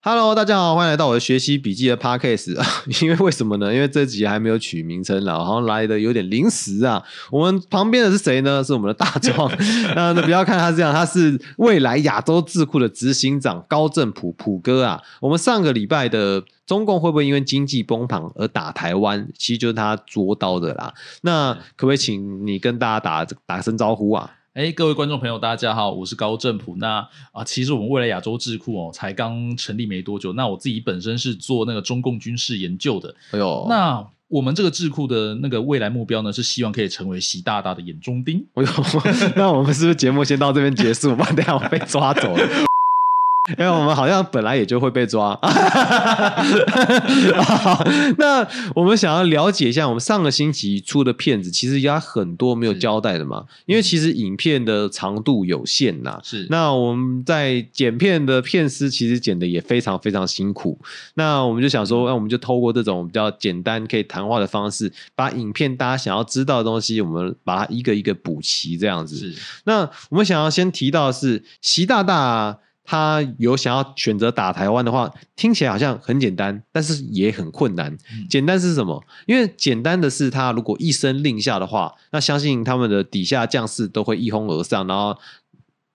[0.00, 2.64] Hello，大家好，欢迎来到我的学习笔记的 Podcast 啊！
[3.02, 3.74] 因为为什么呢？
[3.74, 7.02] 因为这集还没有取名称啦， 好像来的有点临时啊。
[7.32, 8.62] 我们旁边的是谁呢？
[8.62, 9.50] 是我们的大壮。
[9.96, 15.02] 那不要看他这样，他是未来亚洲智库的执行长高正普普哥啊。
[15.20, 19.28] 我们上个礼拜的中共会不会因为经济崩盘而打台湾？
[19.36, 20.94] 其实就是他捉刀的啦。
[21.22, 24.30] 那可不可以请你跟大家打打声招呼啊？
[24.54, 26.74] 哎，各位观众朋友，大家好，我是高正普。
[26.76, 30.32] 那啊，其实我们未来亚洲智库哦，才刚成立没多久。
[30.32, 33.14] 那我自己本身是做那个中共军事研究的。
[33.30, 38.44] 哎呦，那我们这个智库的那个未来目标呢，是希望可以成为习大大的眼中钉。
[38.54, 38.68] 哎呦，
[39.36, 41.14] 那我们是不是节目先到这边结束？
[41.14, 42.48] 不然等下我被抓走了。
[43.56, 45.38] 因为我们好像本来也就会被抓，
[48.18, 56.20] 那我们想要了解一下，我们上个星期出的片子其实有很多没有交代的嘛，因为其实影片的长度有限呐。
[56.22, 60.78] 是，那我们在剪片的片师其实剪的也非常非常辛苦，
[61.14, 69.16] 那我们就想说，那我们就透过这种比较简单可以谈话的方式，把影片大家想要知道的东西，我们把它一个一个补齐这样子。
[69.16, 72.58] 是，那我们想要先提到的是习大大。
[72.90, 77.94] 他有想要选择打台湾的话，听起来好像很简单，但是也很困难。
[78.30, 79.04] 简单是什么？
[79.26, 85.14] 因为简单的是，他如果一声令下的话，那相信他们的底下将士都会一哄而上，然后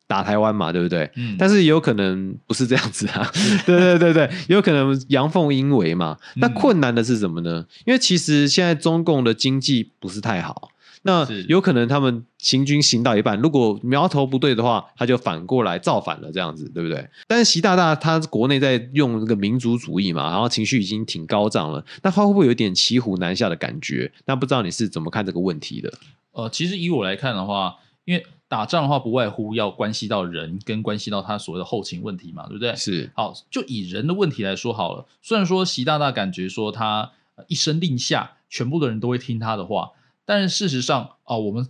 [0.05, 1.09] 打台湾嘛，对不对？
[1.15, 1.35] 嗯。
[1.39, 3.27] 但是有可能不是这样子啊，
[3.65, 6.15] 对对对对，有可能阳奉阴违嘛。
[6.35, 7.65] 那困难的是什么呢？
[7.87, 10.69] 因为其实现在中共的经济不是太好。
[11.05, 17.05] 那有可能他们行军行到一半，如果苗头不对的话，他就反过来造反了，这样子对不对？
[17.27, 24.11] 但是习大大他国内在用这个民族主义嘛，然后情绪已经挺高涨了，那他会不会有点骑虎难下的感觉？
[24.25, 25.93] 那不知道你是怎么看这个问题的？
[26.31, 32.73] 呃，其实以我来看的话，因为打仗的话不外乎要关系到人，跟关系到他所谓的后勤问题嘛，对不对？
[32.77, 33.11] 是。
[33.13, 35.05] 好，就以人的问题来说好了。
[35.21, 37.11] 虽然说习大大感觉说他
[37.47, 39.89] 一声令下，全部的人都会听他的话。
[40.25, 41.67] 但是事实上啊，我们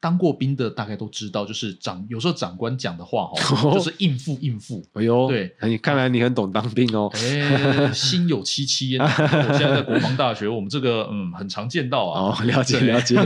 [0.00, 4.84] 当过兵的大概都知道，就是长有时候长官讲的话哈， 就是应付应付。
[4.92, 7.10] 哎呦，对，你看来你很懂当兵哦。
[7.14, 9.00] 哎，心有戚戚焉。
[9.02, 12.36] 我现在在国防大学，我们这个嗯很常见到啊。
[12.38, 13.16] 哦，了解了解。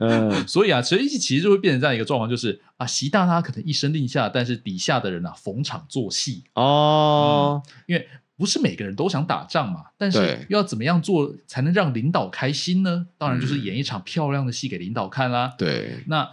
[0.00, 8.08] 嗯，所以啊，所以其实就会变成这样一个状况，就是啊，习大大可能一声令下，但是底下的人啊逢场作戏哦，因为。
[8.36, 13.06] 不是每个人都想打仗嘛，但是要怎么样做才能让领导开心呢？
[13.16, 15.54] 当然就是演一场漂亮的戏给领导看啦。
[15.56, 16.28] 对，那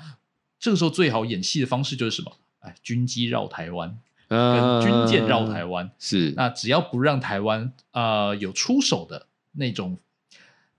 [0.60, 2.32] 这个时候最好演戏的方式就是什么？
[2.62, 3.98] 哎，军机绕台湾，
[4.28, 5.92] 跟军舰绕台湾。
[6.00, 9.98] 是，那只要不让台湾呃有出手的那种，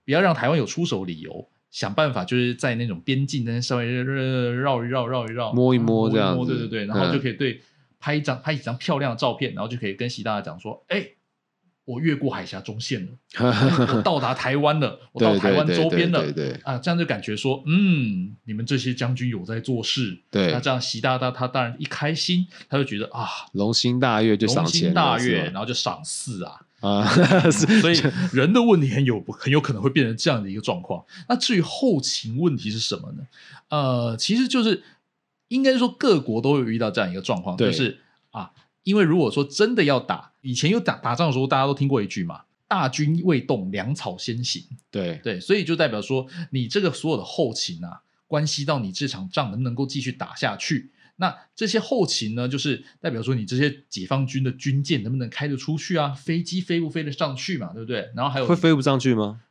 [0.05, 7.61] 不要让台湾有出手理由，想办法就是在那种边境那稍微绕一绕、绕一绕、摸一摸这样，对对对，然后就可以对。
[8.03, 11.07] 拍一张拍几张漂亮的照片，然后就可以跟习大大讲说：“哎，
[11.85, 16.21] 我越过海峡中线了，我到达台湾了，我到台湾周边了。”
[16.65, 27.07] 啊，这样就感觉说：“嗯，你们这些将军有在做事。”对，那这样习大大他当然一开心，他就觉得啊，龙心大悦就赏心大悦，然后就赏赐啊啊，
[27.49, 28.03] 所以
[28.33, 31.01] 人的问题很有很有可能会变成这样的一个状况。
[31.29, 33.23] 那至于后勤问题是什么呢？
[33.69, 34.83] 呃，其实就是。
[35.47, 37.99] 应该说各国都有遇到这样一个状况，就是
[38.31, 38.51] 啊，
[38.83, 44.63] 因为如果说真的要打，以前有打打仗的时候，大家都听过一句嘛，“大军未动，粮草先行”。
[44.89, 50.91] 对对，所以就代表说，你这个所有的后勤啊，关系到你这场仗能不能够继续打下去。
[51.17, 56.09] 那这些后勤呢，就是代表说你这些解放军的军舰能不能开得出去啊？
[56.09, 57.71] 飞机飞不飞得上去嘛？
[57.71, 58.09] 对不对？
[58.15, 59.41] 然后还有会飞不上去吗？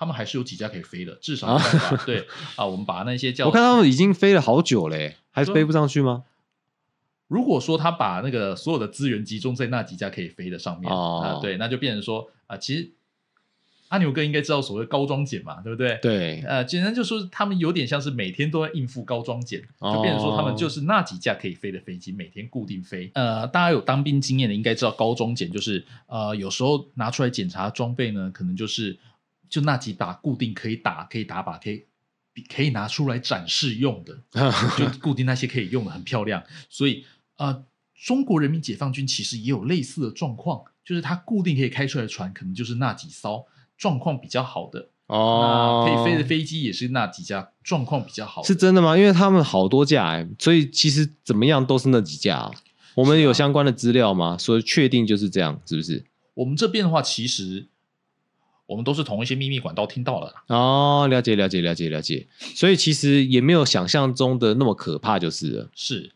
[0.00, 1.60] 他们还是有几架可以飞的，至少
[2.06, 2.64] 对 啊。
[2.64, 6.24] 我们把那些叫我看他们已经飞了好久嘞，还是飞不上去吗？
[7.28, 12.92] 如果说他把那个所有的资源集中在那几架可以飞的上面啊，对，那就变成说啊，其实
[13.88, 15.98] 阿牛哥应该知道所谓高装检嘛，对不对？
[16.00, 23.10] 对，呃，简单就说他们有点像是每天都在应付高装检，就变成说他们就是那几架可以飞的飞机，每天固定飞。
[23.12, 28.96] 呃，大家有当兵经验的应该知道，高装检就是呃，有时候拿出来检查装备呢，可能就是。
[29.50, 31.84] 就那几把固定可以打、可以打靶、可以
[32.48, 34.16] 可以拿出来展示用的，
[34.78, 36.42] 就固定那些可以用的很漂亮。
[36.70, 37.04] 所以
[37.36, 37.64] 呃，
[38.02, 43.44] 中国人民解放军其实也有类似的状况，就是它固定可以开出来的船，可能就是那几艘
[43.76, 45.84] 状况比较好的哦。
[45.84, 48.96] 可以飞的飞机也是那几架状况比较好，是真的吗？
[48.96, 52.50] 因为他们好多架，所以其实怎么样都是那几架。
[52.94, 54.38] 我们有相关的资料吗？
[54.38, 56.04] 所以确定就是这样，是不是？
[56.34, 57.66] 我们这边的话，其实。
[58.70, 65.68] 我们都是从一些秘密管道听到了哦，了解了解了解了解，所以其实也没有想象中的那么可怕，就是了。
[65.74, 66.12] 是，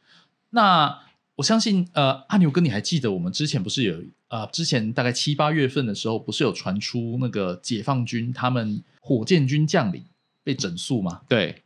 [0.51, 1.01] 那
[1.35, 3.97] 我相信，呃，阿牛哥，你还记得我们之前不是有
[4.29, 10.05] 呃，之前大概七八月份的时候，不是有传出那个解放军他们火箭军将领
[10.45, 11.23] 被整肃吗？
[11.29, 11.64] 对对，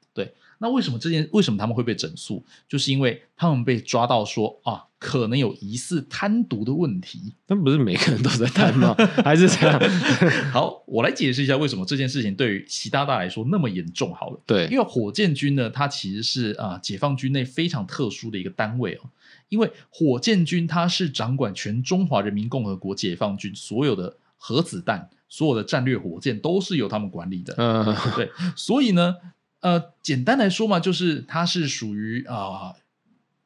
[0.58, 2.44] 那为什么这件为什么他们会被整肃？
[2.68, 7.34] 就是因为他们被抓到说啊，可能有疑似贪渎的问题。
[7.46, 8.94] 但不是每个人都在贪吗？
[9.24, 9.80] 还是这样？
[10.52, 14.12] 好，我来解释一下为什么这件事情对于习大大来说那么严重。
[14.14, 19.10] 好了，对，因为火箭军呢，它其实是啊解放军内非常特殊的一个单位哦。
[19.48, 27.54] 因为火箭军它是掌管全中华人民共和国解放军所有的核子弹、所有的战略火箭都是由他们管理的。
[27.56, 29.14] 嗯，对，所以呢，
[29.60, 32.76] 呃，简单来说嘛，就是它是属于啊，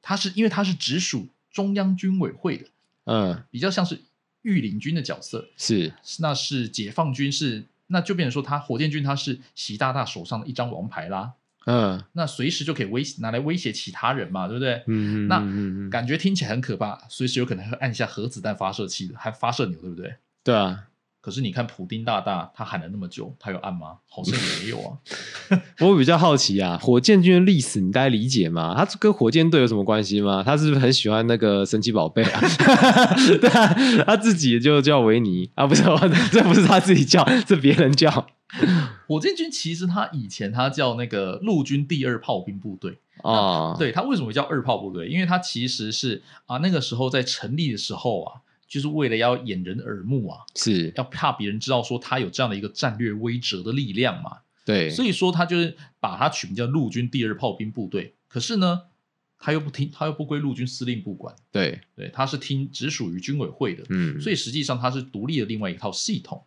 [0.03, 2.67] 它是因为它是直属中央军委会的，
[3.05, 4.01] 嗯，比较像是
[4.43, 5.49] 御林军的角色。
[5.57, 11.33] 是，那是解放军是，那就变成说，他火箭军他是习大大手上的一张王牌啦。
[11.65, 14.83] 嗯那随时就可以威拿来威胁其他人嘛，对不对？
[14.89, 20.17] 嗯，那嗯嗯，感觉听起来很可怕，随时有可能会按下核子弹发射器的，还发射钮，对不对？
[20.43, 20.89] 对啊。
[21.23, 23.99] 可是你看普丁大大，他喊了那么久，他有按吗？
[24.09, 24.99] 好像也没有啊。
[25.81, 28.75] 我比较好奇啊，火箭军的历史你大概理解吗？
[28.77, 30.43] 他跟火箭队有什么关系吗？
[30.45, 32.41] 他是不是很喜欢那个神奇宝贝啊？
[33.41, 33.73] 对啊，
[34.05, 35.85] 他自己就叫维尼啊，不是，
[36.33, 38.27] 这不是他自己叫，是别人叫。
[39.07, 45.09] 火箭军其实他以前他叫那个陆军第二炮兵部队啊，对他为什么叫二炮部队？
[45.09, 48.41] 因为他其实是啊那个时候在成立的时候啊，
[48.73, 54.39] 就是为了要掩人耳目啊，是要怕别人知道说他有这样的一个战略威慑的力量嘛。
[54.65, 58.15] 对，所以说他就是把它取名叫陆军第二炮兵部队。
[58.29, 58.81] 可是呢，
[59.39, 66.43] 他又不听，他又不归陆军司令部管，对，对，他是听只属于军委会的，嗯，所以实际上他是独立的另外一套系统。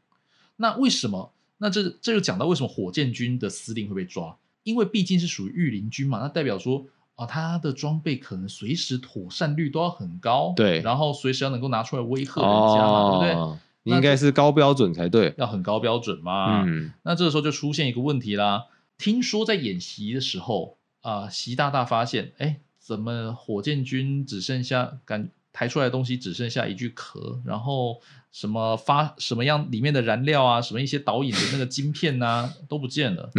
[0.56, 1.32] 那为什么？
[1.60, 4.36] 那这这就讲到为什么火箭军的司令会被抓？
[4.64, 13.60] 因为毕竟是属于御林军嘛，那代表说啊，他的装备可能随时妥善率都要很高，对然后随时要能够拿出来威吓人家嘛，对不对？
[13.84, 15.34] 应该是高标准才对。
[15.38, 16.64] 要很高标准嘛。
[16.66, 18.66] 嗯，那这个时候就出现一个问题啦。
[18.98, 28.02] 听说在演习的时候，啊、习大大发现，哎，怎么火箭军只剩下感抬出来的东西只剩下一具壳，然后
[28.34, 33.30] 什么发什么样里面的燃料啊，什么一些导引的那个晶片呐、 都不见了，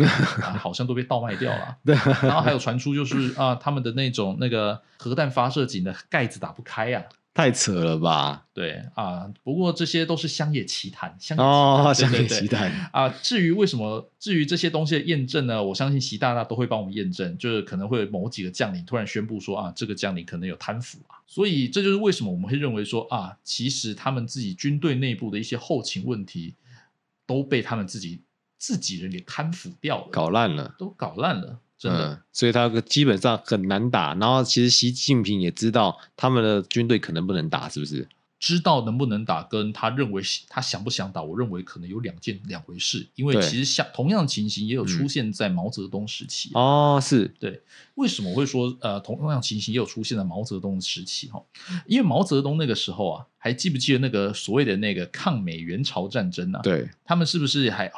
[0.42, 1.76] 啊，好像都被倒卖掉了。
[1.84, 7.04] 对，然后还有传出就是啊，他们的那种那个核弹发射井的盖子打不开呀、
[7.36, 8.46] 太扯了吧？
[8.54, 15.62] 对啊，不过这些都是乡野奇谈，乡野奇谈，啊，至于为什么，至于这些东西的验证呢？
[15.62, 26.54] 我相信习大大都会帮我们验证，就是可能会有某几个将领突然宣布说啊，这个将领可能有贪腐啊，所以这就是为什么我们会认为说啊，其实他们自己军队内部的一些后勤问题
[27.26, 28.22] 都被他们自己
[28.56, 30.74] 自己人给贪腐掉了，搞烂了。
[30.78, 32.12] 都搞烂了，真的。
[32.12, 34.14] 嗯，所以他基本上很难打。
[34.14, 38.08] 然后其实习近平也知道他们的军队可能不能打，是不是？
[38.38, 43.04] 知道能不能打，跟他认为他想不想打，我认为可能有两件两回事。
[43.14, 46.50] 因为其实像同样的情形也有出嗯现在毛泽东时期。
[46.52, 47.62] 哦，是，对，
[47.94, 51.42] 为什么会说呃同样情形也有出现在毛泽东时期哈？
[51.86, 57.88] 因为毛泽东那个时候啊，还记不记得那个所谓的那个抗美援朝战争啊？，对，他们是不是还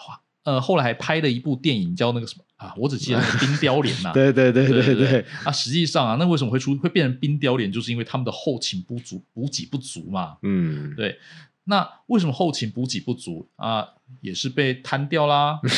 [0.48, 2.72] 呃后来还拍了一部电影叫那个什么啊？
[2.76, 7.70] 我只记得那个冰雕连呐、 对对对对对对，啊，实际上啊，那为什么会出会变成冰雕连？
[7.70, 10.38] 就是因为他们的后勤不足，补给不足嘛。
[10.42, 11.18] 嗯，对，
[11.64, 13.86] 那为什么后勤补给不足啊？
[14.22, 15.60] 也是被摊掉啦。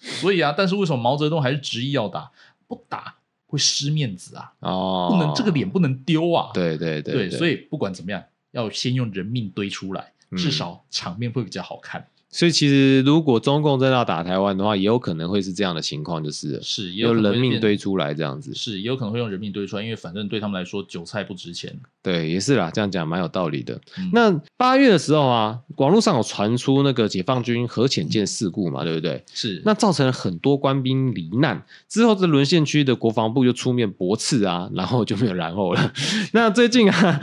[0.00, 2.30] 所以啊，但是为什么毛泽东还是执意要打？
[2.66, 6.50] 不打会失面子啊，哦，不能这个脸不能丢啊。
[6.54, 8.22] 对对对对，所以以不管怎么样，
[8.52, 12.06] 要先用人命堆出来，至嗯少场面会比较好看。
[12.30, 18.54] 所以其实如果中共真的要打台湾的话，也有可能会是这样的情况，就是是，也有人命堆出来这样子。
[18.54, 21.76] 是，也有可能会用人命堆出来，因为反正对他们来说，韭菜不值钱。
[22.02, 23.78] 对，也是啦，这样讲蛮有道理的。
[23.98, 29.24] 嗯那八月的时候啊，网络上有传出那个解放军核潜舰事故嘛，对不对？
[29.34, 35.92] 是那造成了很多官兵罹难，之后这沦陷区的国防部就出面驳斥啊，然后就没有然后了。
[36.32, 37.20] 那最近啊，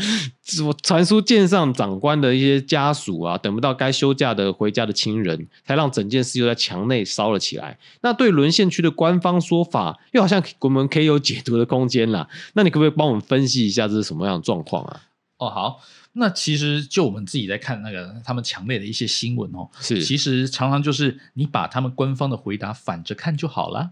[0.65, 7.77] 我传输舰上长官的一些家属啊，等不到该休假的回家的亲人，才让整件事又在墙内烧了起来。
[8.01, 12.27] 那对沦陷区的官方说法，又好像我们可以有解读的空间啦。
[12.53, 15.01] 那你可不可以帮我们分析一下这是什么样的状况啊？
[15.37, 15.79] 哦，好，
[16.13, 23.91] 那其实就我们自己在看那个他们墙内的一些新闻哦，是其实常常就是你把他们官方的回答反着看就好了。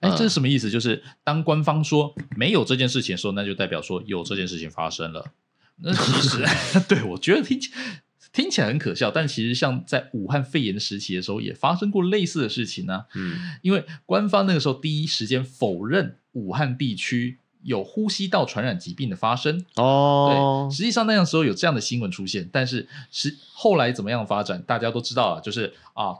[0.00, 0.70] 哎，嗯这是什么意思？
[0.70, 5.24] 就是当官方说没有这件事情的时候，那就代表说有这件事情发生了。
[5.82, 6.44] 那其实
[6.88, 7.70] 对我觉得听起
[8.32, 19.64] 听起来很可笑，但其实像在武汉肺炎时期的时候，也发生过类似的事情呢、嗯，因为官方那个时候第一时间否认武汉地区有呼吸道传染疾病的发生。
[19.74, 26.14] 哦对，，实际上那样时候有这样的新闻出现，但是是后来怎么样发展，大家都知道了，就是啊，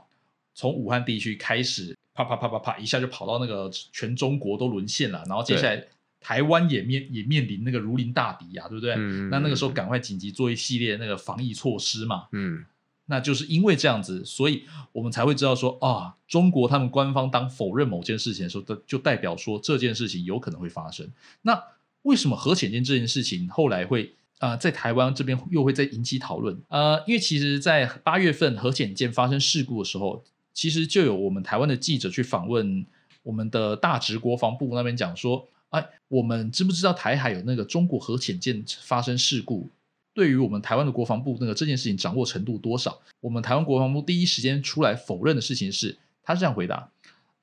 [0.53, 5.81] 从武汉地区开始，啪啪啪啪啪，一下就跑到那个全中国都沦陷了，然后接下来
[6.21, 8.93] 台湾也面也面临那个如临大敌啊，对不对？
[8.95, 12.63] 嗯那那个时候赶快紧急做一系列那个防疫措施嘛，嗯
[13.07, 14.63] 那就是因为这样子，所以
[14.93, 21.09] 我们才会知道说啊，中国他们官方当否认某件事情的时候，就代表说这件事情有可能会发生。
[21.41, 21.61] 那
[22.03, 26.57] 为什么核潜舰这件事情后来会呃在台湾这边又会再引起讨论？
[26.69, 30.23] 呃，因为其实，在八月份核潜舰发生事故的时候，
[30.53, 32.85] 其实就有我们台湾的记者去访问
[33.23, 39.69] 我们的大直国防部那边讲说，哎，我们知不知道台海有那个中国核潜舰发生事故？
[40.13, 42.99] 对于我们台湾的国防部那个这件事情掌握程度多少？
[43.21, 46.89] 我们台湾国防部第一时间出来否认的事情是，他是这样回答：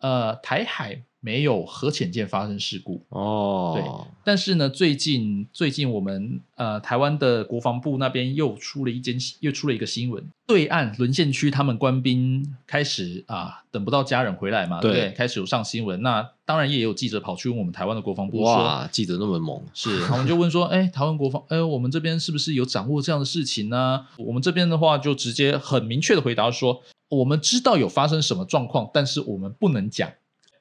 [0.00, 3.84] 呃，台海没有核潜舰发生事故，哦，对
[4.24, 15.10] 但是呢，最近最近我们呃台湾的国防部那边又出了一件又出了一个新闻，对岸沦陷区他们官兵开始啊等不到家人回来嘛，对？
[15.16, 24.06] 开始有上新闻，那当然也有记者跑去问我们台湾的国防部说，哇，记者那么猛，是，我们就问说，哎，台湾国防，哎，我们这边是不是有掌握这样的事情呢？
[24.18, 30.12] 我们这边的话，就直接很明确的回答说，我们知道有发生什么状况，但是我们不能讲。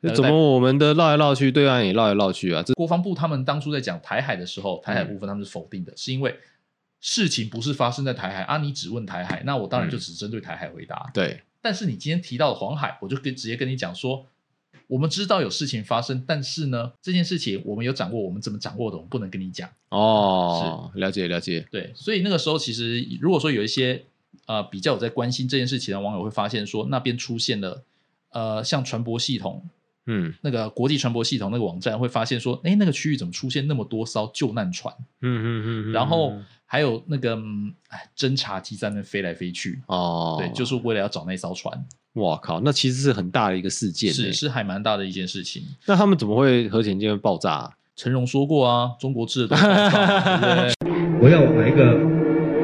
[0.02, 2.62] 呃怎么我们的绕来绕去，对岸也绕来绕去啊？
[2.62, 6.38] 这国防部他们当初在讲台海的时候，台海部分他们是否定的，是因为
[7.02, 11.10] 事情不是发生在台海啊，你只问台海，那我当然就只针对台海回答。
[11.16, 14.28] 对，但是你今天提到的黄海，我就跟直接跟你讲说，
[14.86, 19.68] 我们知道有事情发生，但是呢，这件事情我们有掌握，我们怎么掌握的，我们不能跟你讲。
[19.90, 24.06] 哦，了解了解，对，所以那个时候其实如果说有一些
[24.46, 27.84] 呃比较有在关心这件事情的网友会发现说，那边出现了
[28.32, 29.64] 呃像传播系统
[30.06, 34.94] 嗯那个国际传播系统那个网站会发现说，哎，那个区域怎么出现那么多艘救难船？
[35.22, 36.34] 嗯嗯嗯，然后
[36.66, 37.38] 还有那个
[38.16, 45.64] 侦察机在那边飞来飞去，哦，对，就是为了要找那艘船，哇靠，那其实是很大的一个事件欸，是是还蛮大的一件事情。
[45.86, 47.72] 那他们怎么会核潜舰会爆炸啊？
[47.96, 50.98] 陈荣说过啊，中国制的都是爆炸对对？
[51.20, 51.98] 我要买一个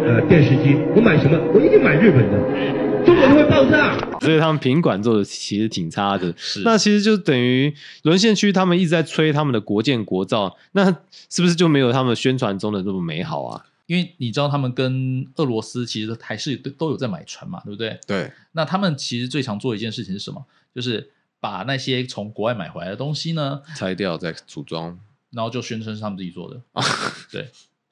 [0.06, 1.38] 呃电视机，我买什么？
[1.54, 3.98] 我一定买日本的，中国就会爆炸。
[4.22, 6.34] 所以他们品管做的其实挺差的。
[6.38, 10.86] 是那其实就等于沦陷区，他们一直在吹他们的国建国造，那
[11.30, 13.66] 是不是就没有他们宣传中的那么美好啊？
[13.86, 18.00] 因为你知道他们跟俄罗斯其实还是都都有在买船嘛，对不对？
[18.08, 20.44] 对，那他们其实最常做的一件事情是什么？
[20.74, 24.98] 就是把那些从国外买回来的东西呢，拆掉再组装。
[25.32, 26.62] 然后就宣称是他们自己做的。
[27.32, 27.50] 对，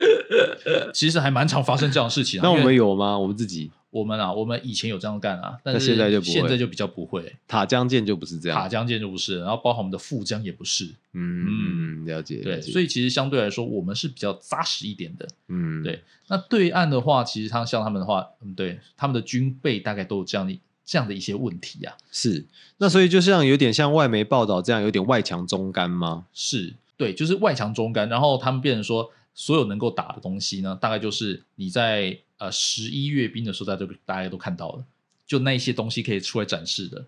[0.93, 2.43] 其实还蛮常发生这样的事情、啊。
[2.43, 3.17] 那我们有吗？
[3.17, 7.36] 我们自己我们啊，我们以前有这样干啊，但是现在就不会现在就比较不会。
[7.48, 8.58] 塔江舰就不是这样。
[8.58, 10.86] 塔江舰就不是，然后包含我们的富江也不是。
[11.13, 12.38] 嗯嗯，了解。
[12.38, 15.27] 对，解所以其实相对来说，我们是比较扎实一点的。
[15.50, 21.93] 嗯，对，那对岸的话，其实他像他们的话，嗯，对，他们的军备大概都有这样的这样的一些问题啊。
[22.12, 22.46] 是。
[22.77, 26.25] 那所以就像有点像外媒报道这样，有点外强中干吗？
[26.34, 34.83] 是对，就是外强中干，然后他们变成说，所有能够打的东西呢，大概就是你在呃十一阅兵的时候，大家都大家都看到了，
[35.25, 37.05] 就那一些东西可以出来展示的，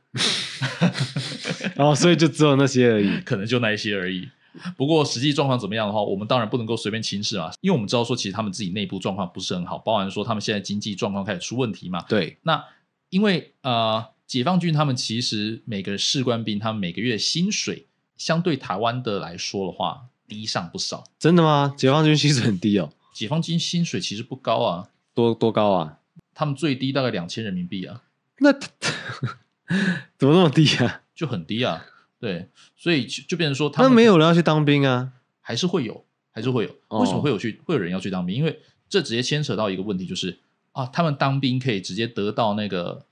[1.75, 3.19] 然 后所以就只有那些而已。
[3.25, 4.29] 可能就那一些而已。
[4.77, 12.05] 不过实际状况怎么样的话，我们当然不能够随便轻视嘛，因为我们知道说，其实他们自己内部状况不是很好，包含说他们现在经济状况开始出问题嘛。
[12.07, 12.63] 对，那
[13.09, 21.03] 因为呃，解放军他们其实每个士官兵他们每个月薪水，相对台湾的来说的话，低上不少。
[21.19, 21.73] 真的吗？
[21.77, 25.99] 解放军薪水很低哦，解放军薪水其实不高啊，多多高啊？
[26.33, 28.03] 他们最低大概两千人民币啊，
[28.39, 28.51] 那
[30.17, 31.03] 怎么那么低啊？
[31.13, 31.85] 就很低啊。
[32.19, 35.13] 对，所以就就变成说他们那没有人要去当兵啊？
[35.41, 36.75] 还是会有，还是会有。
[36.87, 38.35] 哦为什么会有去会有人要去当兵？
[38.35, 40.39] 因为这直接牵扯到一个问题，就是
[40.71, 43.05] 啊，他们当兵可以直接得到那个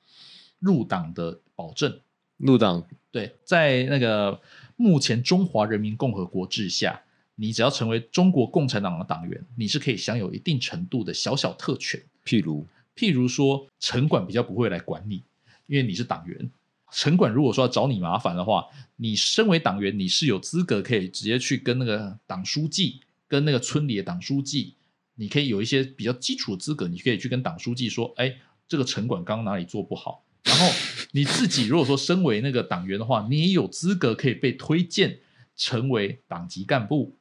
[0.60, 2.00] 入党的保证。
[2.38, 4.40] 入党对，在那个
[4.78, 7.02] 目前中华人民共和国治下，
[7.42, 12.00] 你只要成为中国共产党的党员，你是可以享有一定程度的小小特权。
[12.24, 15.24] 譬如譬如说，城管比较不会来管你，
[15.66, 16.52] 因为你是党员。
[16.92, 18.68] 城管如果说要找你麻烦的话，
[18.98, 24.76] 你身为党员，你是有资格可以直接去跟那个党书记、跟那个村里的党书记，
[25.16, 28.36] 你可以有一些比较基础的资格，你可以去跟党书记说：“哎，
[28.68, 30.68] 这个城管刚刚哪里做不好。”然后
[31.14, 35.18] 你自己如果说身为那个党员的话，你也有资格可以被推荐
[35.56, 37.16] 成为党级干部。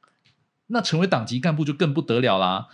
[0.71, 2.67] 那成为党籍干部就更不得了啦！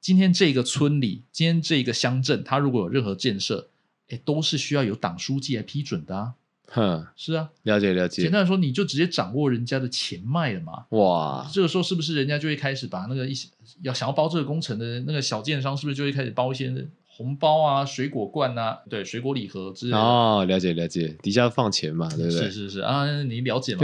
[0.00, 3.68] 今天这个村里，今天这个乡镇，它如果有任何建设，
[4.08, 6.34] 哎，都是需要有党书记来批准的啊。
[6.70, 8.22] 哼，是啊，了解了解。
[8.22, 10.84] 简单来说，你就直接掌握人家的钱脉了嘛。
[10.90, 13.48] 哇，这个时候是不是人家就会开始把那个一些
[13.82, 16.72] 要想要包这个工程的那个小建商，是不是就会开始包一些
[17.18, 19.98] 红包啊、水果罐啊、对，水果礼盒之类的？
[19.98, 22.42] 哦，了解了解，底下放钱嘛，对不对？
[22.42, 23.82] 是是是啊，你了解吗？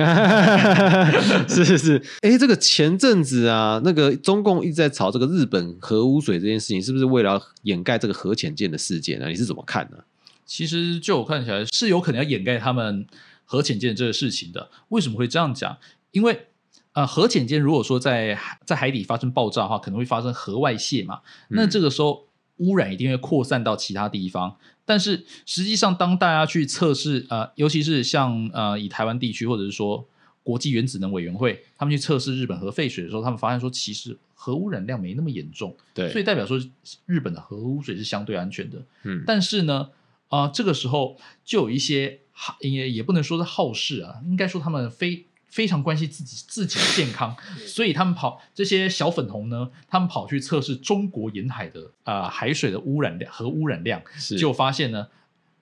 [1.48, 9.26] 是 是是，哎，这个前阵子啊，那个中共一直在炒这个日本核污水这件事情，是不是为了掩盖这个核潜舰的事件呢？
[9.28, 9.98] 你是怎么看呢？
[10.46, 13.04] 其实就我看起来是有可能要掩盖他们
[13.44, 14.70] 核潜舰这个事情的。
[14.90, 15.76] 为什么会这样讲？
[16.12, 16.46] 因为
[16.92, 22.23] 呃，核潜舰如果说在在海底发生爆炸的话，可能会发生核外泄嘛，那这个时候
[22.58, 24.56] 污染一定会扩散到其他地方。
[24.84, 30.06] 但是实际上，当大家去测试呃，尤其是像呃以台湾地区或者是说
[30.42, 36.60] 国际原子能委员会，他们去测试日本核废水的时候，他们发现说，其实核污染量没那么严重，对，所以代表说
[37.06, 38.82] 日本的核污水是相对安全的。
[39.04, 39.90] 嗯，但是呢。
[40.28, 42.18] 啊，这个时候就有一些
[42.58, 54.02] 也也不能说是好事啊，应该说他们非非常关心自己自己的健康， 所以他们跑这些小粉红呢，他们跑去测试中国沿海的啊海水的污染量和污染量，
[54.36, 55.06] 就发现呢，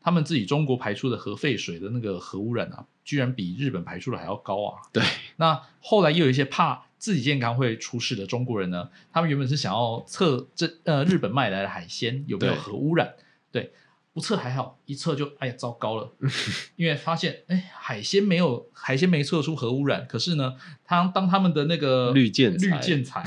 [0.01, 4.81] 他们自己中国排出的核废水的那个核污染啊，居然比日本排出的还要高啊！
[4.95, 5.03] 对，
[5.37, 13.13] 那后来又有一些怕自己健康会出事的中国人呢，他们原本是想要测这呃日本卖来的海鲜有没有核污染，
[13.53, 13.71] 对。
[14.15, 16.11] 不测还好，一测就哎呀糟糕了，
[16.77, 20.55] 因为发现哎海鲜没有海鲜没测出核污染，可是呢，
[20.85, 23.25] 他当他们的那个绿建绿建材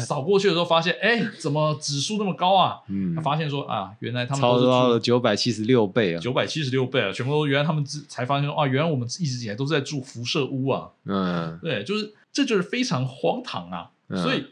[0.00, 2.80] 扫过去的时候，发现哎怎么指数那么高啊？
[2.88, 14.46] 嗯，发现说啊原来他们超高了九百七十六倍啊，九百七十六倍啊，全部都原来他们才发现说啊原来我们一直以来都是在住辐射屋啊，嗯，对，就是这就是非常荒唐啊，所以。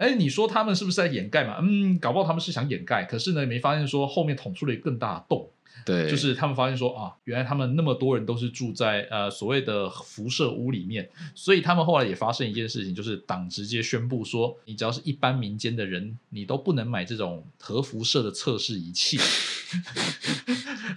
[0.00, 1.58] 哎，你说他们是不是在掩盖嘛？
[1.60, 5.46] 嗯，搞不好他们是想掩盖，可是呢，没发现说后面捅出了一个更大的洞。
[5.86, 19.18] 对，就是他们发现说啊，原来他们那么多人都是住在呃所谓的辐射屋里面，所以他们后来也发生一件事情，就是党直接宣布说，你只要是一般民间的人，你都不能买这种核辐射的测试仪器。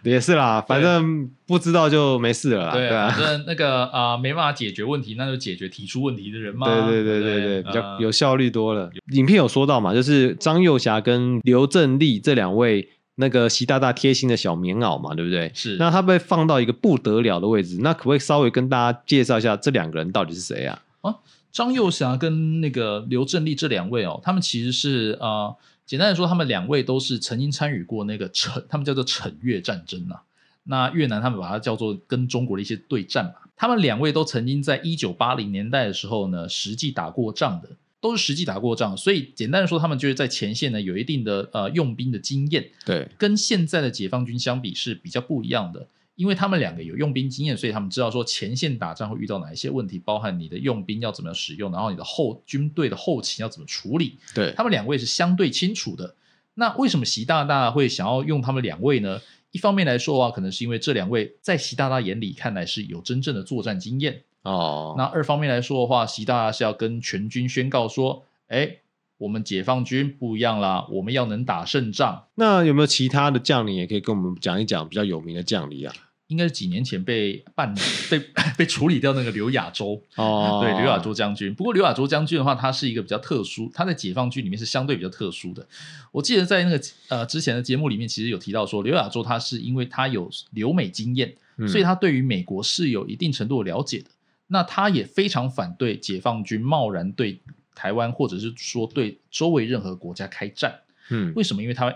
[0.03, 2.73] 也是啦，反正不知道就没事了啦。
[2.73, 6.67] 对啊，反正那个啊没办法解决问题，那就解决提出问题的人嘛。
[6.67, 8.91] 对对对对对，比较有效率多了。
[9.13, 12.89] 影片有说到嘛，就是张幼霞跟刘正利这两位。
[13.15, 15.51] 那个习大大贴心的小棉袄嘛，对不对？
[15.53, 15.77] 是。
[15.77, 20.81] 那他被放到一个不得了的位置，那可不可以稍微跟大家介绍一下这两个人到底是谁啊？
[21.01, 21.15] 啊，
[21.51, 30.23] 张幼霞跟那个刘振利这两位哦，他们其实是呃，简单的说，他们两位都是曾经参与过那个陈，他们叫做陈越战争啊。
[30.63, 33.33] 那越南他们把它叫做跟中国的一些对战嘛。
[33.55, 37.69] 他们两位都曾经在一九八零年代的时候呢，实际打过仗的。
[38.03, 42.69] 都是实际打过仗，所以简单的说，他们就是在前线呢有一定的呃用兵的经验。
[42.83, 54.17] 对，跟现在的解放军相比是比较不一样的，因为他们两个有用兵经验，所以他们知道说前线打仗会遇到哪一些问题，包含你的用兵要怎么样使用，然后你的后军队的后勤要怎么处理。
[54.35, 56.13] 对他们两位是相对清楚的。
[56.55, 59.21] 那为什么习大大会想要用他们两位呢？
[59.51, 64.23] 一方面来说的话，可能是因为这两位在习大大眼里看来是有真正的作战经验。
[64.43, 68.77] 哦，那二方面来说的话，习大大是要跟全军宣告说，哎，
[69.17, 72.25] 我们解放军不一样啦，我们要能打胜仗。
[72.35, 75.93] 那有没有其他的将领也可以跟我们讲一讲比较有名的将领啊？
[76.27, 77.75] 应该是几年前被办
[78.09, 78.19] 被
[78.57, 81.53] 被处理掉那个刘亚洲哦， 对，刘亚洲将军。
[81.53, 85.65] 不过刘亚洲将军的话，他是一个比较特殊，他在解放军里面是相对比较特殊的。
[86.11, 91.33] 我记得在那个呃之前的节目里面，其实有提到说，刘亚洲他是因为他有留美经验，
[91.67, 94.05] 所以他对于美国是有一定程度的了解的。
[94.53, 97.41] 那他也非常反对解放军贸然对
[97.73, 100.81] 台湾，或者是说对周围任何国家开战。
[101.09, 101.63] 嗯，为什么？
[101.63, 101.91] 因为他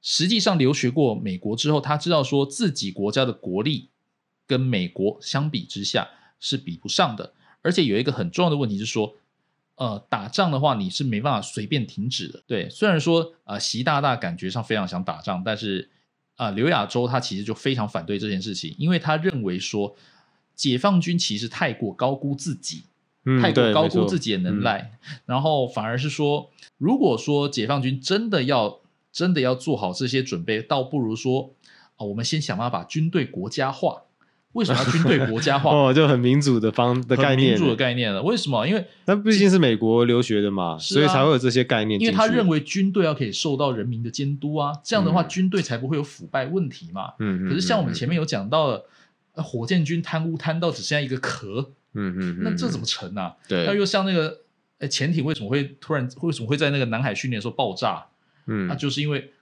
[0.00, 3.88] 实际上留学过美国之后，他知道说自己国家的国力
[4.46, 7.32] 跟美国相比之下是比不上的。
[7.60, 9.16] 而且有一个很重要的问题是说，
[9.74, 12.40] 呃，打仗的话你是没办法随便停止的。
[12.46, 15.90] 对，虽然说啊，习大大感觉上非常想打仗，但是
[16.36, 19.96] 啊，刘亚洲他其实就非常反对这件事情，因为他认为说。
[20.56, 22.84] 解放军其实太过高估自己，
[23.42, 24.92] 太过高估自己的能耐，
[25.26, 28.80] 然后反而是说，如果说解放军真的要
[29.12, 31.54] 真的要做好这些准备，倒不如说
[31.96, 34.02] 啊，我们先想办法把军队国家化。
[34.52, 35.68] 为什么要军队国家化？
[35.76, 38.22] 哦，就很民主的方的概念，民主的概念了。
[38.22, 38.66] 为什么？
[38.66, 42.00] 因为那毕竟是美国留学的嘛，所以才会有这些概念。
[42.00, 47.12] 因为他认为军队要可以受到人民的监督啊，这样的话军队才不会有腐败问题嘛。
[47.18, 48.84] 嗯，可是像我们前面有讲到的。
[49.42, 53.36] 火箭军贪污贪到只剩下一个壳，嗯嗯，那这怎么成啊？
[53.48, 54.40] 对，那又像那个，
[54.88, 58.06] 潜艇为什么会突然为什么会在那个南海训练时候爆炸？
[58.46, 59.32] 嗯，那就是因为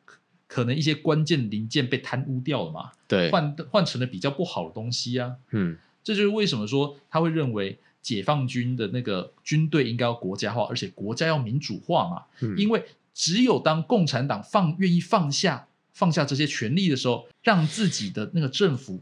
[0.46, 5.34] 可能一些关键零件被贪污掉了嘛，对，换换成了比较不好的东西啊。
[5.50, 12.22] 嗯这就是为什么说他会认为解放军的那个军队应该要国家化，而且国家要民主化嘛。
[12.40, 19.00] 嗯，因为只有当共产党放愿意放下放下这些权利的时候，让自己的那个政府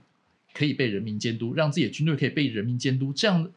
[0.54, 3.50] 可以被人民监督，让自己的军队可以被人民监督，这样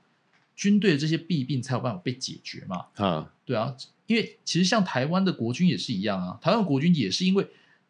[0.56, 2.86] 军队的这些弊病才有办法被解决嘛。
[2.96, 3.76] 啊，对啊，
[4.08, 7.48] 因为其实像台湾的国军也是一样啊，台湾的国军也是因为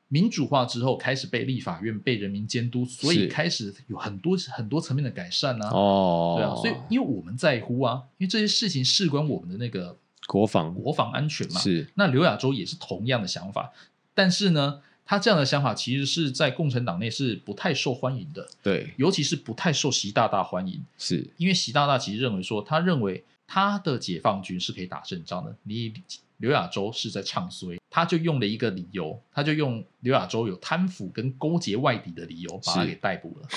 [0.08, 5.70] 民主化之后开始被立法院、被人民监督，所以是开始有很多很多层面的改善啊。
[5.70, 11.60] 哦，对啊，所以因为我们在乎啊，因为这些事情事关我们的那个国防国防安全嘛。
[11.60, 13.72] 是那刘亚洲也是同样的想法，
[14.13, 21.26] 但是呢，他这样的想法其实是在共产党内是不太受欢迎的，对，尤其是不太受习大大欢迎，是。
[21.38, 25.94] 因为习大大其实认为说，他认为他的解放军是可以打胜仗的，你
[26.38, 32.88] 刘亚洲是在唱衰，他就用了一个理由，他就用刘亚洲有贪腐跟勾结外敌的理由把他是。
[32.88, 33.48] 给逮捕了，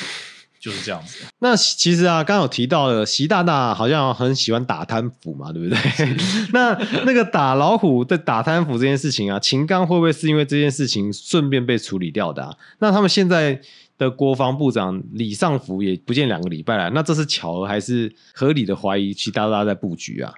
[0.61, 1.25] 就是这样子。
[1.40, 5.79] 那其实啊，刚刚有提到了，习大大好像很喜欢打贪腐嘛，对不对？
[6.53, 12.57] 那那个打老虎的打贪腐这件事情啊，秦刚会不会是因为这件事情顺便被处理掉的、啊？
[12.81, 13.61] 那他们现在
[13.97, 20.33] 的国防部长李尚福也不见两个礼拜了，那这是巧合还是合理的怀疑习大大在布局啊？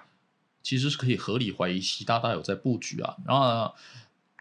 [0.63, 3.15] 其实是可以合理怀疑习大大有在布局啊。
[3.25, 3.71] 然后呢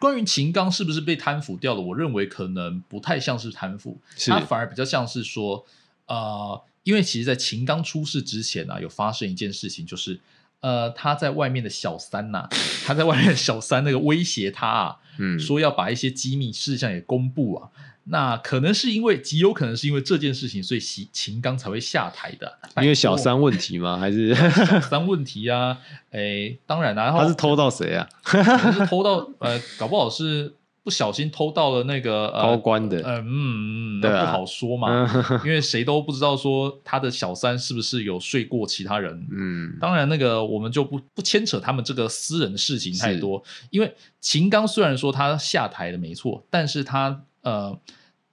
[0.01, 4.31] 关于秦刚是不是被贪腐掉了，我认为可能不太像是贪腐，是。
[4.31, 5.65] 他反而比较像是说，
[6.07, 10.19] 呃，因为其实，在秦刚出事之前呢、啊，有发生一件事情，就是
[10.61, 12.49] 呃，他在外面的小三呐、
[12.85, 17.68] 他在外面的小三那个威胁他啊，嗯，说要把一些机密事项也公布啊。
[18.05, 22.59] 那可能是因为极有可能是因为这件事情，所以秦秦刚才会下台的。
[22.81, 23.99] 因为小三问题吗？
[23.99, 25.79] 还是 小三问题啊，
[26.11, 28.09] 诶，当然啦、然后他是偷到谁啊？
[28.23, 32.99] 可能是偷到呃，搞不好是不小心偷到了那个、呃、高官的。
[33.03, 35.09] 呃，嗯嗯，那不好说嘛，
[35.45, 39.27] 因为谁都不知道说他的小三是不是有睡过其他人。
[39.31, 47.79] 嗯，当然，那个我们就不不牵扯他们这个私人的事情太多，因为秦刚虽然说他下台了没错，但是他呃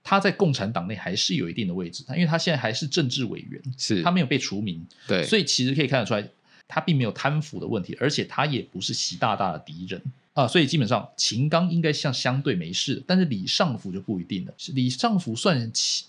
[0.02, 4.02] 他在共产党内还是有一定的位置，他因为他现在还是政治委员，是。
[4.02, 6.26] 他没有被除名，对，所以其实可以看得出来，
[6.66, 10.00] 他并没有贪腐的问题，而且他也不是习大大的敌人
[10.38, 14.54] 啊，所以基本上秦刚应该像相对没事，但是李尚福就不一定了。
[14.68, 16.04] 李尚福算习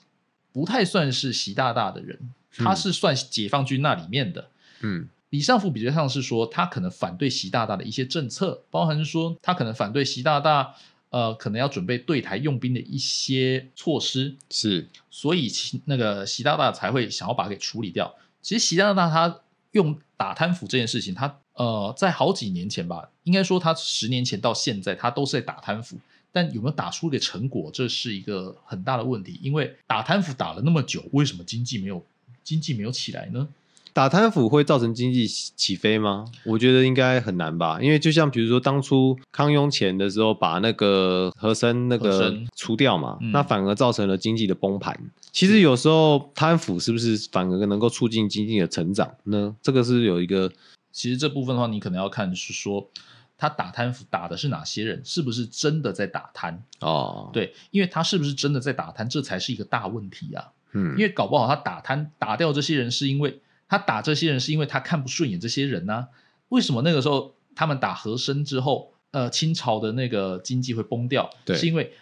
[0.53, 2.15] 不太算是习大大的人，
[2.55, 4.47] 他是算解放军那里面的。
[4.81, 10.75] 嗯李尚福比较像是说，他可能反对习大大的一些政策，包含说他可能反对习大大，
[11.09, 18.15] 呃，可能要准备对台用兵的一些措施，是所以其那个习大大才会想要把它给处理掉。
[18.43, 19.39] 其实习大大他
[19.71, 25.97] 用打贪腐这件事情，他呃在好几年前吧，应该说他十年前到现在，他都是在打贪腐。
[26.31, 29.39] 但有没有打出一个成果，这是一个很大的问题。
[29.41, 32.03] 因为打贪腐打了那么久，为什么经济没有
[32.43, 33.47] 经济没有起来呢？
[33.93, 36.25] 打贪腐会造成经济起起飞吗？
[36.45, 44.95] 我觉得应该很难吧，因为就像比如说当初康雍乾的时候，把那个和珅那个除掉嘛，嗯那反而造成了经济的崩盘。
[45.31, 49.55] 其实有时候贪腐是不是反而能够促进经济的成长呢？
[49.63, 50.51] 这个是有一个
[50.91, 52.89] 其实这部分的话，你可能要看是说，
[53.37, 56.63] 他打贪腐打的是哪些人，是不是真的在打贪？
[56.79, 60.51] 哦，，对，因为他是不是真的在打贪，这才是一个大问题啊。
[60.73, 66.07] 嗯，因为搞不好他打贪打掉这些人，是因为他打这些人是因为他看不顺眼这些人呢、
[66.49, 71.29] 为什么那个时候他们打和珅之后，呃，清朝的那个经济会崩掉？
[71.45, 71.93] 对是因为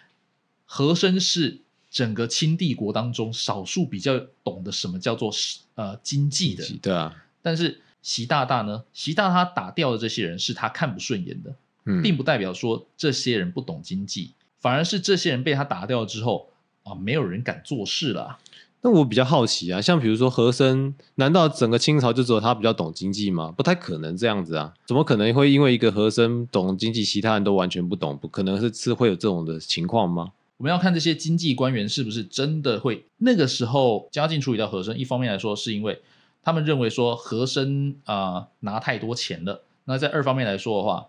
[0.64, 5.32] 和珅是整个清帝国当中少数比较懂得什么叫做
[5.74, 16.48] 呃经济的，对啊，但是习大大呢，习大大打掉的这些人是他看不顺眼的，嗯，并不代表说这些人不懂经济，反而是这些人被他打掉之后
[16.84, 18.38] 啊，没有人敢做事了啊。
[18.80, 23.52] 那我比较好奇啊，像比如说和珅，难道整个清朝就只有他比较懂经济吗？
[23.56, 28.16] 不太可能这样子啊，怎么可能会因为一个和珅懂经济，其他人都完全不懂？
[28.16, 30.30] 不可能是是会有这种的情况吗？
[30.58, 36.00] 我们要看这些经济官员是不是真的会那个时候嘉靖处理掉和珅，一方面来说是因为
[36.42, 41.06] 他们认为说和珅啊、拿太多钱了，那在二方面来说的话，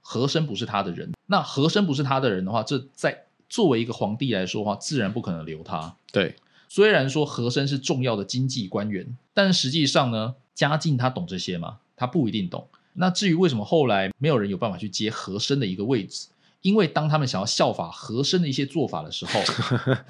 [0.00, 5.94] 和珅不是他的人，那和珅不是他的人的话，这在作为一个皇帝来说的话，自然不可能留他。
[6.12, 6.34] 对，
[6.68, 11.78] 虽然说和珅是重要的经济官员，但实际上呢，嘉靖他懂这些吗？
[11.96, 12.66] 他不一定懂。
[12.94, 16.26] 那至于为什么后来没有人有办法去接和珅的一个位置，
[16.62, 19.40] 因为当他们想要效法和珅的一些做法的时候，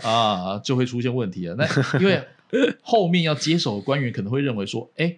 [0.09, 1.55] 啊，就会出现问题了。
[1.57, 2.27] 那因为
[2.83, 5.17] 后面要接手的官员可能会认为说，哎，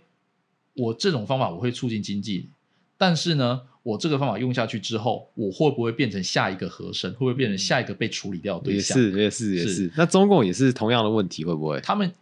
[0.75, 2.49] 我这种方法我会促进经济，
[2.97, 7.11] 但是呢，我这个方法用下去之后，我会不会变成下一个和珅？
[7.13, 8.97] 会不会变成下一个被处理掉的对也象？
[8.97, 9.93] 是也是也是是。
[9.97, 11.81] 那中共也是同样的问题，会不会？
[11.81, 12.13] 他们，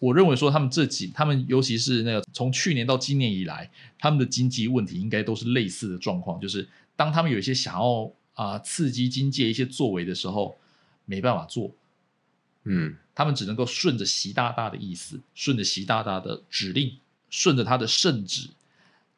[0.00, 10.58] 我认为说他们这几，他们尤其是那个从去年到今年以来，他们的经济问题应该都是类似的状况，就是当他们有一些想要啊、刺激经济的一些作为的时候，
[11.06, 11.70] 没办法做，
[12.64, 16.98] 嗯，他们只能够顺着习大大的意思，顺着习大大的指令，
[17.30, 18.50] 顺着他的圣旨，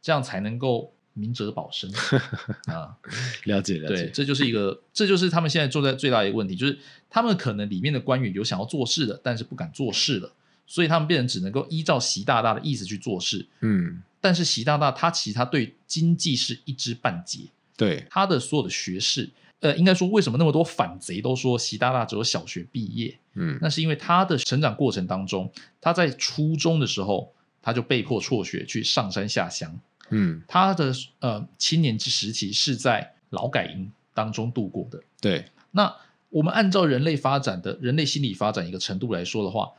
[0.00, 1.90] 这样才能够明哲保身
[2.72, 2.96] 啊。
[3.44, 4.11] 了解了对，解。
[4.14, 6.78] 这就是一个，这就是他们现在做在最大的一个问题，就是
[7.11, 10.32] 他们可能里面的官员有想要做事的，但是不敢做事了，
[10.64, 13.44] 所以他们变成只能够依照习大大的意思去做事。
[13.62, 17.40] 嗯，但是习大大他其实他对经济是一知半解，
[17.76, 19.28] 对，他的所有的学士，
[19.61, 23.18] 呃，应该说为什么那么多反贼都说习大大只有小学毕业？
[23.35, 29.79] 嗯那是因为他的成长过程当中，他在初中的时候他就被迫辍学去上山下乡，
[30.11, 35.01] 嗯，他的呃青年之时期是在劳改营当中度过的。
[35.21, 35.94] 对，那
[36.31, 39.71] 我们按照人类发展的人类心理发展一个程度来说的话，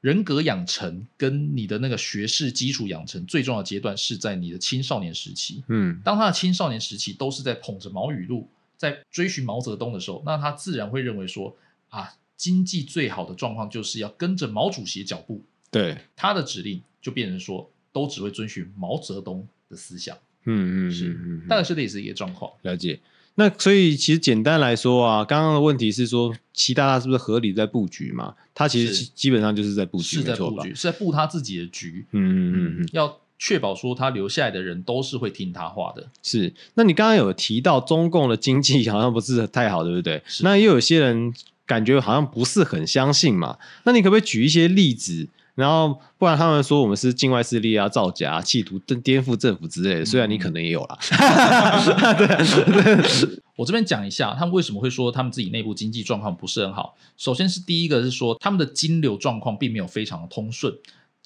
[0.00, 5.62] 人格养成跟你的那个学识基础养成最重要的阶段是在你的青少年时期。
[5.68, 11.56] 嗯当他的青少年时期都是在捧着毛语录，在追寻毛泽东的时候，那他自然会认为说
[11.88, 22.50] 啊，经济最好的状况就是要跟着毛主席脚步，对，他的指令就变成说都只会遵循毛泽东的思想，嗯嗯是嗯嗯，大概是类似一个状况。
[22.62, 23.00] 了解。
[23.38, 28.34] 那所以其实简单来说啊，刚刚的问题是说习大大是不是合理在布局嘛？
[28.54, 30.34] 他其实基基本上就是在布局，是在？
[30.34, 36.06] 布局，是在布他自己的局，嗯嗯嗯嗯，要确保说他留下来的人都是会听他话的。
[36.22, 36.52] 是。
[36.74, 40.22] 那你刚刚有提到中共的经济好像不是太好，对不对？
[40.40, 41.32] 那又有些人
[41.66, 43.58] 感觉好像不是很相信嘛。
[43.84, 45.28] 那你可不可以举一些例子？
[45.54, 50.04] 然后不然他们说我们是境外势力啊、造假、啊、企图颠颠覆政府之类的。
[50.04, 50.98] 虽然你可能也有啦，
[53.56, 56.94] 我这边讲一下，他们为什么会说他们自己内部经济状况不是很好。
[57.16, 60.70] 首先是第一个是说，他们的金流状况并没有非常的通顺，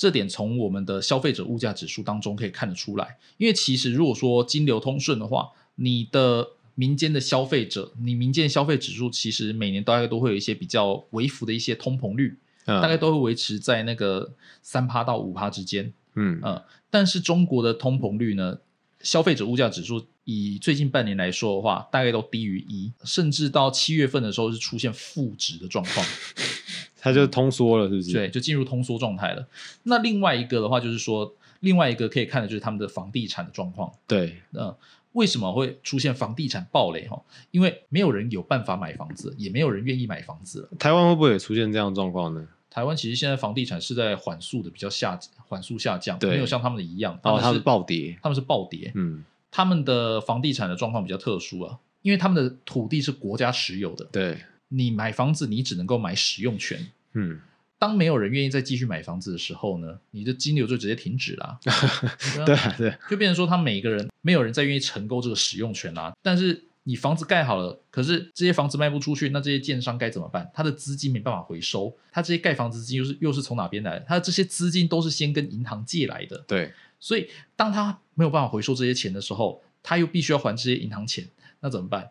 [0.00, 3.18] 这点从我们的消费者物价指数当中可以看得出来。
[3.36, 14.32] 因为其实如果说金流通顺的话，你的民间的消费者，你民间消费指数其实每年大概都会有一些比较微幅的一些通膨率，嗯大概都会维持在那个
[14.62, 15.92] 三趴到五趴之间。
[16.14, 18.56] 嗯嗯，但是中国的通膨率呢，
[19.02, 26.06] 消费者物价指数以最近半年来说的话，大概都低于一，甚至到七月份的时候是出现负值的状况，
[27.00, 28.12] 它就通缩了，是不是？
[28.12, 29.46] 对，就进入通缩状态了。
[29.85, 33.92] 那另外一个的话，就是说，另外一个可以看的就是他们的房地产的状况。
[34.06, 34.74] 对，嗯，
[35.12, 37.09] 为什么会出现房地产暴雷？
[37.09, 40.68] 哈，因为没有人有办法买房子，也没有人愿意买房子了。
[40.78, 42.46] 台湾会不会也出现这样的状况呢？
[42.68, 56.86] 台湾其实现在房地产是在缓速的比较下缓速下降，对没有像他们的一样，哦，它是们是暴跌，他们是暴跌，嗯，他们的房地产的状况比较特殊啊，因为他们的土地是国家持有的，对，你买房子你只能够买使用权。
[57.14, 57.40] 嗯，
[57.78, 61.58] 当没有人愿意再继续买房子的时候呢，你的金流就直接停止啦。
[62.46, 66.12] 对对啊，就变成说他每个人没有人再愿意承购这个使用权啦。
[66.22, 70.50] 但是你房子盖好了，可是这些房子卖不出去，那这些建商该怎么办？
[70.54, 74.04] 他的资金没办法回收，他这些盖房子资金又是又是从哪边来的？
[74.08, 76.42] 他的这些资金都是先跟银行借来的。
[76.46, 81.26] 对，所以当他没有办法回收这些钱的时候，他又必须要还这些银行钱，
[81.60, 82.10] 那怎么办？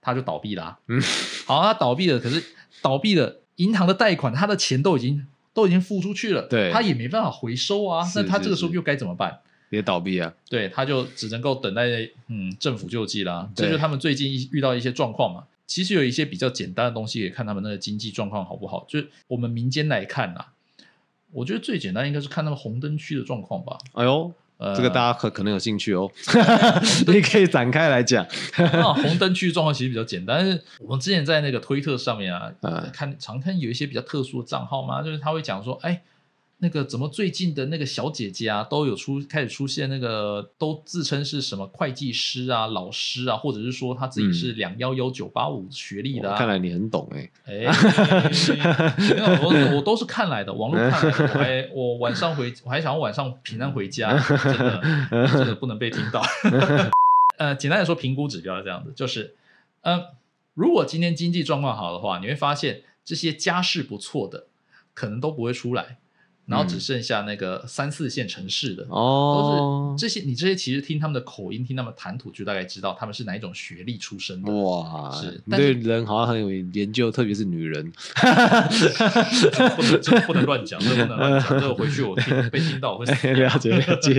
[0.00, 1.02] 他就倒闭啦、嗯，
[1.44, 2.42] 好，他倒闭了，可是
[2.80, 8.02] 倒闭了，银行的贷款，他的钱都已经都已经付出去了，对他也没办法回收啊。
[8.04, 9.40] 是那他这个时候又该怎么办？
[9.70, 11.82] 也倒闭啊，对，他就只能够等待
[12.28, 13.50] 嗯政府救济啦。
[13.54, 15.44] 这就是他们最近遇到一些状况嘛。
[15.66, 18.86] 其实有一些比较简单的东西，也看他们那个经济状况好不好。
[18.88, 20.52] 就是我们民间来看啦，
[21.32, 23.76] 我觉得最简单应该是看那个红灯区的状况吧。
[23.92, 26.10] 哎呦，呃，这个大家可可能有兴趣哦，
[27.06, 36.02] 你可以展开来讲，那，红灯区的状况其实比较简单，是我们之前在那个推特上面啊，嗯看常看有一些比较特殊的账号嘛，就是他会讲说，哎，
[36.60, 47.64] 那个怎么最近的那个小姐姐啊，都有出开始出现那个都自称是什么会计师啊、老师啊，或者是说他自己是两幺幺九八五学历的、啊嗯看来你很懂哎，哎，
[48.98, 51.22] 没有，我我都是看来的，网络看来的。
[51.22, 54.82] 我还 我晚上回，我还想要晚上平安回家， 真的，
[55.28, 56.20] 这个不能被听到。
[57.38, 59.36] 呃，简单来说，评估指标是这样子，就是，
[59.82, 60.06] 呃，
[60.54, 64.46] 如果今天经济状况好的话，你会发现这些家世不错的，
[64.92, 65.98] 可能都不会出来，
[66.48, 68.84] 然后只剩下那个三四线城市的。
[68.88, 74.52] 哦都是，这些，你这些其实听他们的口音，听他们谈吐，就大概知道他们是哪一种学历出身的。
[74.52, 77.92] 哇，是是对人好像很有研究，特别是女人，
[79.76, 83.48] 不能，这不能乱讲，这不能乱讲，这个回去我听被听到我会死 掉。
[83.48, 84.18] 了解了解，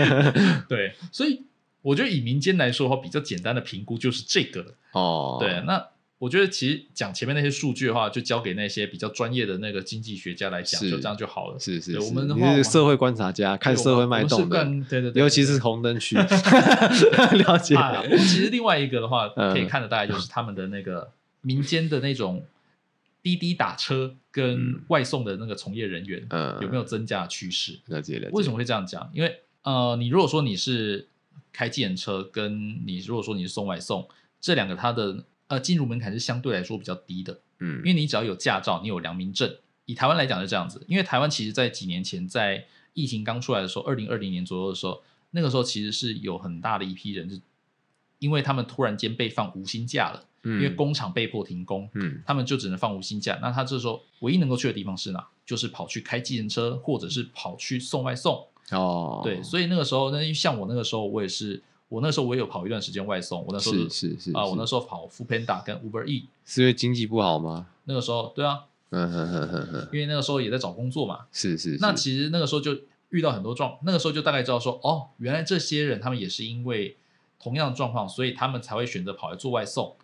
[0.68, 1.42] 对，所以
[1.82, 4.74] 我觉得以民间来说的话，比较简单的评估就是这个了。
[4.92, 5.84] 哦，对，那
[6.18, 11.58] 我觉得其实讲前面那些数据的话，就交给那些比较专业的那个经济学家来讲，就这样就好了。
[11.58, 16.16] 是是是，我们的你话是社会观察家，看社会脉动的，更对对对，尤其是红灯区，
[17.44, 17.74] 了解。
[17.74, 21.10] 啊，其实另外一个的话， 嗯可以看的大概就是他们的那个
[21.42, 22.42] 民间的那种
[23.22, 27.78] 滴滴打车跟外送的那个从业人员，嗯有没有增加的趋势？
[27.88, 28.30] 了解了解。
[28.32, 29.10] 为什么会这样讲？
[29.12, 31.08] 因为呃，你如果说你是
[31.52, 34.08] 开计程车，跟你如果说你是送外送，
[34.40, 39.56] 这两个它的呃进入门槛是相对来说比较低的，嗯因为你只要有驾照，你有良民证。
[39.84, 47.40] 以台湾来讲是这样子，因为台湾其实在几年前在疫情刚出来的时候，二零二零年左右的时候，那个时候其实是有很大的一批人是，
[48.18, 53.38] 因为他们突然间被放无薪假了，嗯因为工厂被迫停工，嗯他们就只能放无薪假。
[53.40, 55.28] 那他这时候唯一能够去的地方是哪？
[55.44, 58.44] 就是跑去开计程车，或者是跑去送外送。
[58.72, 63.44] 哦，对，所以那个时候，那像我那个时候，我也是，我那时候我也有跑一段时间外送。
[63.46, 66.26] 我那时候是是是啊、我那时候跑 f o o Panda 跟 Uber E。
[66.44, 67.66] 是因为经济不好吗？
[67.84, 71.26] 那个时候，对啊，嗯哼哼哼哼，因为那个时候也在找工作嘛。
[71.32, 71.72] 是是。
[71.72, 72.76] 是那其实那个时候就
[73.10, 76.96] 遇到很多状，那个时候就大概知道说，哦，原来这些人他们也是因为
[77.38, 79.94] 同样的状况，所以他们才会选择跑来做外送。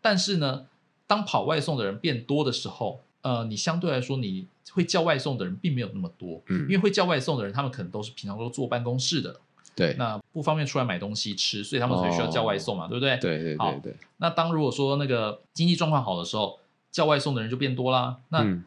[0.00, 0.66] 但是呢，
[1.06, 9.40] 当跑外送的人变多的时候，呃，你相对来说你会叫外送的人并没有那么多，嗯因为会叫外送的人他们可能都是平常都坐办公室的，
[9.76, 13.16] 对那不方便出来买东西吃，所以他们才需要叫外送嘛，对不对？。
[13.18, 16.58] 对对好对对，那当如果说那个经济状况好的时候，
[16.90, 18.64] 叫外送的人就变多啦，那嗯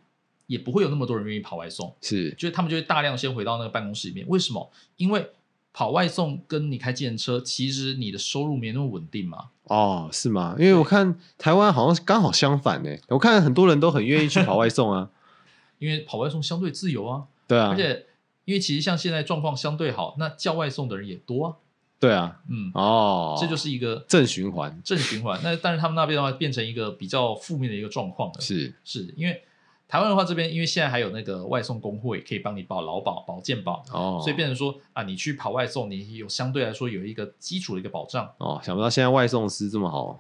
[0.48, 1.92] 也不会有那么多人愿意跑外送。
[2.02, 4.26] 是就是他们就会大量先回到那个办公室里面。
[4.30, 4.72] 为什么？
[4.98, 5.28] 因为
[5.74, 9.46] 跑外送跟你开计程车，其实你的收入没那么稳定嘛。
[9.64, 10.56] 哦是吗？
[10.60, 15.10] 因为我看台湾好像刚好相反呢，我看很多人都很愿意去跑外送啊，
[15.80, 18.06] 因为跑外送相对自由啊，对啊而，且
[18.46, 21.56] 因为其实像现在状况相对好，那叫外送的人也多啊。
[21.98, 25.40] 对啊，嗯，哦，这就是一个正循环，正循环。
[25.44, 28.42] 那但是他们那边的话，变成一个比较负面的一个状况了。
[28.42, 29.44] 是是因为
[29.88, 38.28] 台湾的话，这边因为现在还有那个外送工会可以帮你保劳保、保健保，哦，所以变成说啊，你去跑外送，你有相对来说有一个基础的一个保障。
[38.40, 40.18] 哦，想不到现在外送师这么好，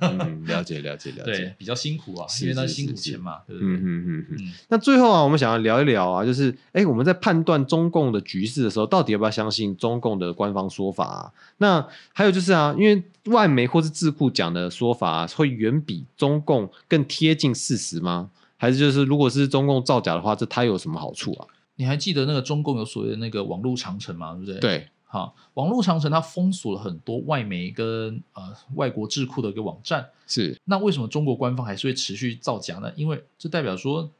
[0.00, 3.68] 嗯， 了解了解了对解，，比较辛苦啊，是因为那辛苦钱嘛，对不对？
[3.68, 11.32] 嗯嗯嗯那最后啊，我们想要聊一聊啊，就是哎，我们在判断中共的局势的时候，到底要不要相信中共的官方说法啊？
[11.58, 18.30] 那还有就是啊，因为外媒或是智库讲的说法、啊，会远比中共更贴近事实吗？
[18.58, 21.46] 还是就是如果是中共造假的话，这它有什么好处啊？
[21.76, 32.92] 你还记得那个中共有所谓的那个网络长城吗，对不对？，对，哈，网络长城它封锁了很多外媒跟呃外国智库的一个网站，是那为什么中国官方还是会持续造假呢？
[32.96, 34.10] 因为这代表说。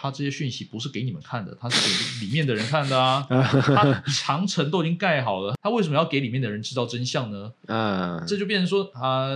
[0.00, 3.26] 他这些讯息不是给你们看的，他是给里面的人看的啊！
[3.28, 7.52] 他长城都已经盖好了，他为什么要给里面的人知道真相呢？
[7.66, 9.30] 嗯，这就变成说啊、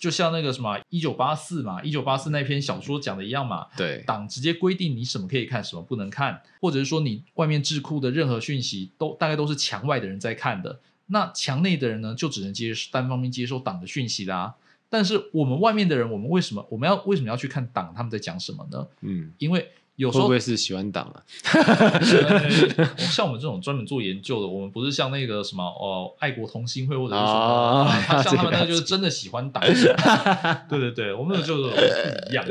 [0.00, 14.54] 就像那个什么一九八四嘛，一九八四那篇小说讲的一样嘛，对，党直接规定你什么可以看，什么不能看，或者是说你外面智库的任何讯息都大概都是墙外的人在看的，那墙内的人呢就只能接单方面接收党的讯息啦。
[14.88, 18.86] 但是我们外面的人，我们为什么我们要为什么要去看党他们在讲什么呢？
[19.02, 21.22] 嗯，因为有时候会不会是喜欢党啊？
[21.52, 29.62] 呃像我们这种专门做研究的，我们不是像那个什么哦，爱国同心会或者是什么，哦啊像他们那个就是真的喜欢党。
[30.68, 32.44] 对对对，我们就是不一样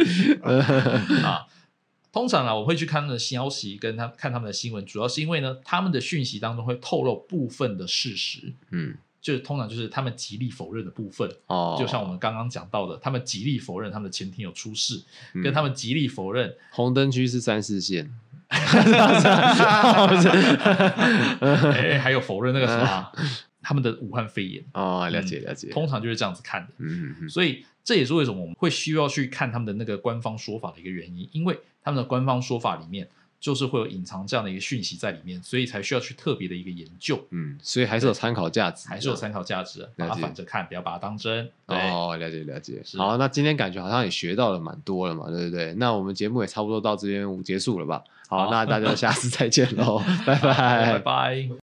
[1.24, 1.46] 啊。
[2.14, 11.28] 通常啊，我会去看他们的消息，跟他看他们的新闻，主要是因为呢，他们的讯息当中会透露部分的事实，嗯，就是通常就是他们极力否认的部分。
[11.48, 15.02] 哦，就像我们刚刚讲到的，他们极力否认他们的前庭有出事，
[15.34, 18.14] 嗯跟他们极力否认红灯区是三四线，
[21.72, 23.12] 哎，还有否认那个什么啊
[23.62, 26.74] 他们的武汉肺炎，哦，了解了解，通常就是这样子看的。
[26.80, 33.08] 嗯嗯嗯，所以这也是为什么我们会需要去看他们的那个官方说法的一个原因，因为他们的官方说法里面
[33.44, 41.52] 就是会有隐藏这样的一个讯息在里面，所以才需要去特别的一个研究，嗯，所以还是有参考价值，还是有参考价值的，把它反着看，不要把它当真。
[41.68, 42.82] 对，哦，了解了解。
[42.98, 45.74] 好，那今天感觉好像也学到了蛮多了嘛，对不对？
[45.74, 48.02] 那我们节目也差不多到这边结束了吧？
[48.30, 51.00] 好，好那大家下次再见喽， 拜拜拜。
[51.00, 51.54] 拜。